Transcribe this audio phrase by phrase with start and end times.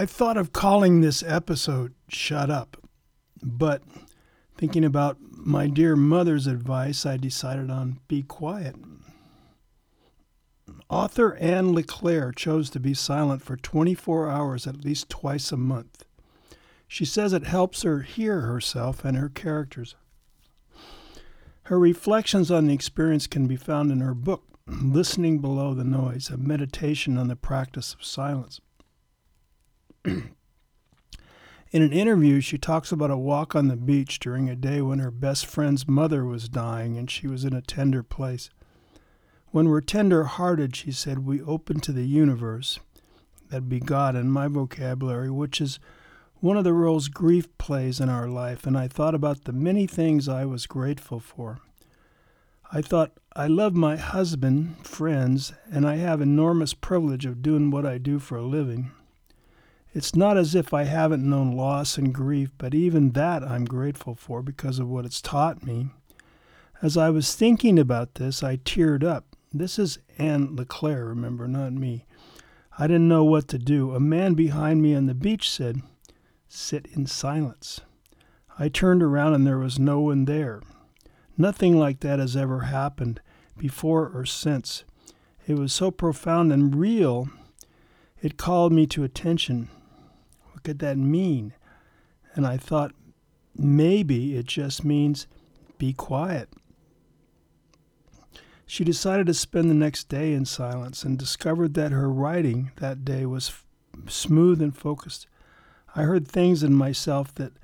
[0.00, 2.78] I thought of calling this episode Shut Up,
[3.42, 3.82] but
[4.56, 8.76] thinking about my dear mother's advice, I decided on Be Quiet.
[10.88, 16.06] Author Anne LeClaire chose to be silent for 24 hours at least twice a month.
[16.88, 19.96] She says it helps her hear herself and her characters.
[21.64, 26.30] Her reflections on the experience can be found in her book, Listening Below the Noise,
[26.30, 28.62] a meditation on the practice of silence.
[30.04, 30.32] in
[31.72, 35.10] an interview, she talks about a walk on the beach during a day when her
[35.10, 38.50] best friend's mother was dying and she was in a tender place.
[39.50, 42.78] When we're tender hearted, she said, we open to the universe.
[43.48, 45.80] That'd be God in my vocabulary, which is
[46.36, 49.86] one of the roles grief plays in our life, and I thought about the many
[49.86, 51.58] things I was grateful for.
[52.72, 57.84] I thought, I love my husband, friends, and I have enormous privilege of doing what
[57.84, 58.92] I do for a living.
[59.92, 64.14] It's not as if I haven't known loss and grief, but even that I'm grateful
[64.14, 65.88] for because of what it's taught me.
[66.80, 69.36] As I was thinking about this, I teared up.
[69.52, 72.06] This is Anne LeClaire, remember, not me.
[72.78, 73.92] I didn't know what to do.
[73.92, 75.82] A man behind me on the beach said,
[76.48, 77.80] sit in silence.
[78.60, 80.62] I turned around and there was no one there.
[81.36, 83.20] Nothing like that has ever happened
[83.58, 84.84] before or since.
[85.48, 87.28] It was so profound and real,
[88.22, 89.68] it called me to attention.
[90.60, 91.54] What could that mean?
[92.34, 92.92] And I thought,
[93.56, 95.26] maybe it just means
[95.78, 96.50] be quiet.
[98.66, 103.06] She decided to spend the next day in silence and discovered that her writing that
[103.06, 103.64] day was f-
[104.10, 105.26] smooth and focused.
[105.96, 107.54] I heard things in myself that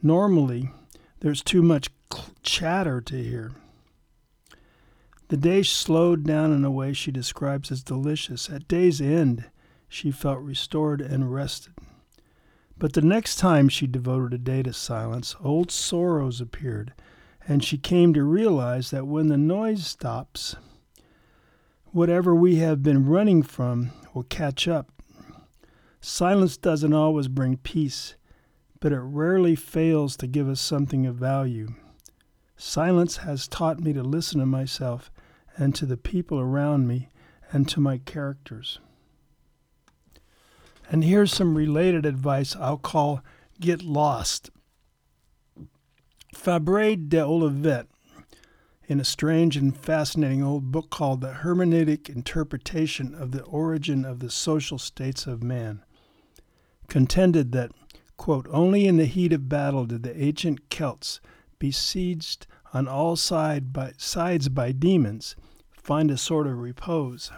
[0.00, 0.70] normally
[1.18, 1.90] there's too much
[2.44, 3.50] chatter to hear.
[5.26, 8.48] The day slowed down in a way she describes as delicious.
[8.48, 9.46] At day's end,
[9.88, 11.72] she felt restored and rested.
[12.78, 16.92] But the next time she devoted a day to silence, old sorrows appeared,
[17.46, 20.56] and she came to realize that when the noise stops,
[21.86, 24.90] whatever we have been running from will catch up
[26.06, 28.14] Silence doesn't always bring peace,
[28.78, 31.68] but it rarely fails to give us something of value.
[32.58, 35.10] Silence has taught me to listen to myself
[35.56, 37.08] and to the people around me
[37.52, 38.80] and to my characters.
[40.90, 43.22] And here's some related advice I'll call
[43.60, 44.50] Get Lost.
[46.34, 47.86] Fabre de Olivet,
[48.86, 54.18] in a strange and fascinating old book called The Hermeneutic Interpretation of the Origin of
[54.18, 55.82] the Social States of Man,
[56.88, 57.72] contended that,
[58.16, 61.20] quote, only in the heat of battle did the ancient Celts,
[61.58, 65.36] besieged on all side by, sides by demons,
[65.72, 67.30] find a sort of repose.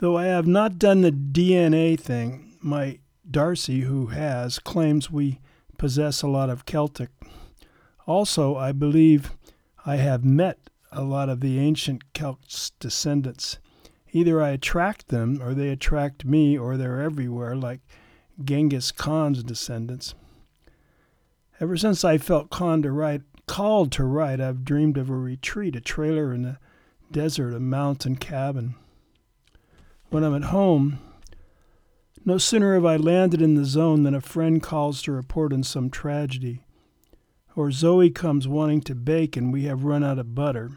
[0.00, 5.40] Though I have not done the DNA thing, my Darcy, who has, claims we
[5.76, 7.10] possess a lot of Celtic.
[8.06, 9.32] Also, I believe
[9.84, 13.58] I have met a lot of the ancient Celts' descendants.
[14.12, 17.80] Either I attract them, or they attract me, or they're everywhere, like
[18.42, 20.14] Genghis Khan's descendants.
[21.58, 25.74] Ever since I felt called to write, called to write, I've dreamed of a retreat,
[25.74, 26.58] a trailer in the
[27.10, 28.76] desert, a mountain cabin.
[30.10, 31.00] When I'm at home,
[32.24, 35.62] no sooner have I landed in the zone than a friend calls to report on
[35.62, 36.62] some tragedy.
[37.54, 40.70] Or Zoe comes wanting to bake and we have run out of butter.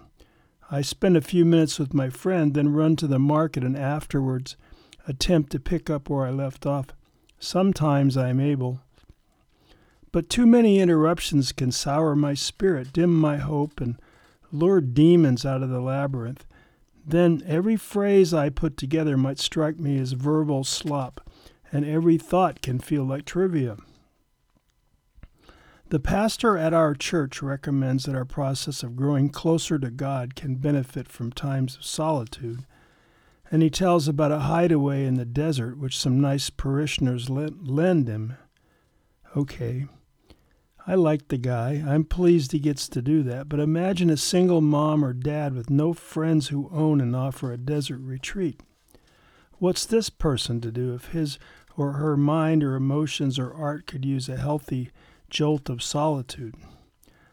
[0.69, 4.57] I spend a few minutes with my friend, then run to the market and afterwards
[5.07, 6.87] attempt to pick up where I left off.
[7.39, 8.81] Sometimes I am able.
[10.11, 13.97] But too many interruptions can sour my spirit, dim my hope, and
[14.51, 16.45] lure demons out of the labyrinth.
[17.05, 21.29] Then every phrase I put together might strike me as verbal slop,
[21.71, 23.77] and every thought can feel like trivia.
[25.89, 30.55] The pastor at our church recommends that our process of growing closer to God can
[30.55, 32.65] benefit from times of solitude.
[33.51, 38.37] And he tells about a hideaway in the desert which some nice parishioners lend him.
[39.35, 39.87] Okay,
[40.87, 41.83] I like the guy.
[41.85, 43.47] I'm pleased he gets to do that.
[43.47, 47.57] But imagine a single mom or dad with no friends who own and offer a
[47.57, 48.59] desert retreat.
[49.59, 51.37] What's this person to do if his
[51.77, 54.91] or her mind or emotions or art could use a healthy
[55.29, 56.55] jolt of solitude.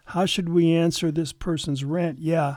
[0.07, 2.19] How should we answer this person's rant?
[2.19, 2.57] Yeah,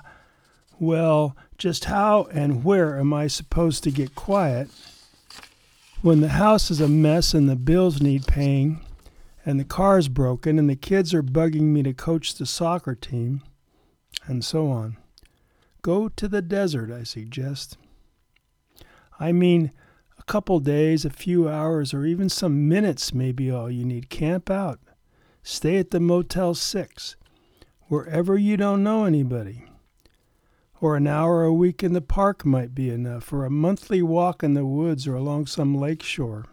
[0.79, 4.69] well, just how and where am I supposed to get quiet
[6.01, 8.85] when the house is a mess and the bills need paying
[9.45, 13.41] and the car's broken and the kids are bugging me to coach the soccer team
[14.25, 14.97] and so on?
[15.81, 17.77] Go to the desert, I suggest.
[19.19, 19.71] I mean,
[20.21, 24.11] A couple days, a few hours, or even some minutes may be all you need.
[24.11, 24.79] Camp out.
[25.41, 27.15] Stay at the Motel 6,
[27.87, 29.65] wherever you don't know anybody.
[30.79, 34.43] Or an hour a week in the park might be enough, or a monthly walk
[34.43, 36.45] in the woods or along some lake shore.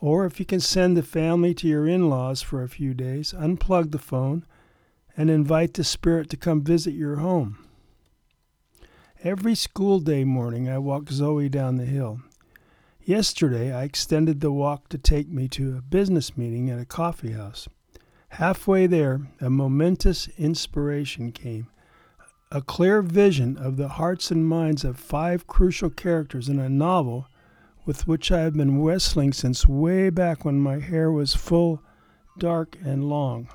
[0.00, 3.34] Or if you can send the family to your in laws for a few days,
[3.36, 4.46] unplug the phone
[5.16, 7.66] and invite the spirit to come visit your home.
[9.22, 12.22] Every school day morning, I walk Zoe down the hill.
[13.04, 17.32] Yesterday, I extended the walk to take me to a business meeting at a coffee
[17.32, 17.68] house.
[18.30, 21.66] Halfway there, a momentous inspiration came
[22.52, 27.28] a clear vision of the hearts and minds of five crucial characters in a novel
[27.84, 31.82] with which I have been wrestling since way back when my hair was full,
[32.38, 33.48] dark, and long.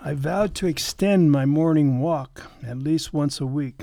[0.00, 3.82] I vowed to extend my morning walk at least once a week.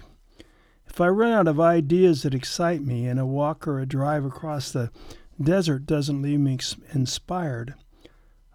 [0.88, 4.24] If I run out of ideas that excite me and a walk or a drive
[4.24, 4.92] across the
[5.42, 6.58] desert doesn't leave me
[6.94, 7.75] inspired,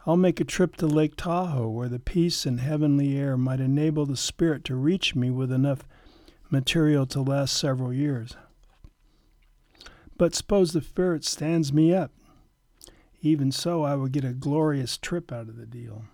[0.07, 4.07] I'll make a trip to Lake Tahoe where the peace and heavenly air might enable
[4.07, 5.87] the Spirit to reach me with enough
[6.49, 8.35] material to last several years.
[10.21, 12.13] But suppose the ferret stands me up.
[13.23, 16.05] Even so, I would get a glorious trip out of the deal.